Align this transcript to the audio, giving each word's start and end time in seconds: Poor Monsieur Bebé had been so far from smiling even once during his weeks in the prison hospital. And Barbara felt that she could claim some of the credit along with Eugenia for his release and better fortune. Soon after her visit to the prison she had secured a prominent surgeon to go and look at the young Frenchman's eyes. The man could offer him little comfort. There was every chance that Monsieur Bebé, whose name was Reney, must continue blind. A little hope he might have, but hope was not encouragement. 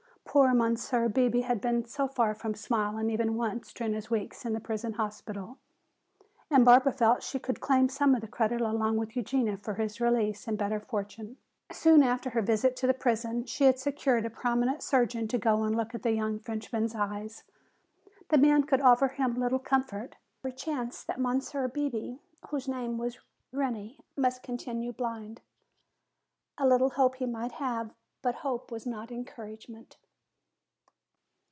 Poor 0.23 0.53
Monsieur 0.53 1.09
Bebé 1.09 1.43
had 1.43 1.59
been 1.59 1.83
so 1.83 2.07
far 2.07 2.33
from 2.33 2.55
smiling 2.55 3.09
even 3.09 3.35
once 3.35 3.73
during 3.73 3.91
his 3.91 4.09
weeks 4.09 4.45
in 4.45 4.53
the 4.53 4.61
prison 4.61 4.93
hospital. 4.93 5.57
And 6.49 6.63
Barbara 6.63 6.93
felt 6.93 7.17
that 7.17 7.23
she 7.23 7.37
could 7.37 7.59
claim 7.59 7.89
some 7.89 8.15
of 8.15 8.21
the 8.21 8.29
credit 8.29 8.61
along 8.61 8.95
with 8.95 9.17
Eugenia 9.17 9.57
for 9.57 9.73
his 9.73 9.99
release 9.99 10.47
and 10.47 10.57
better 10.57 10.79
fortune. 10.79 11.35
Soon 11.73 12.01
after 12.01 12.29
her 12.29 12.41
visit 12.41 12.77
to 12.77 12.87
the 12.87 12.93
prison 12.93 13.43
she 13.43 13.65
had 13.65 13.77
secured 13.77 14.23
a 14.25 14.29
prominent 14.29 14.81
surgeon 14.81 15.27
to 15.27 15.37
go 15.37 15.63
and 15.63 15.75
look 15.75 15.93
at 15.93 16.01
the 16.01 16.13
young 16.13 16.39
Frenchman's 16.39 16.95
eyes. 16.95 17.43
The 18.29 18.37
man 18.37 18.63
could 18.63 18.79
offer 18.79 19.09
him 19.09 19.33
little 19.33 19.59
comfort. 19.59 20.11
There 20.43 20.53
was 20.53 20.53
every 20.53 20.57
chance 20.75 21.03
that 21.03 21.19
Monsieur 21.19 21.67
Bebé, 21.67 22.19
whose 22.49 22.69
name 22.69 22.97
was 22.97 23.19
Reney, 23.53 23.97
must 24.15 24.43
continue 24.43 24.93
blind. 24.93 25.41
A 26.57 26.65
little 26.65 26.91
hope 26.91 27.15
he 27.15 27.25
might 27.25 27.53
have, 27.53 27.93
but 28.21 28.35
hope 28.45 28.71
was 28.71 28.85
not 28.85 29.11
encouragement. 29.11 29.97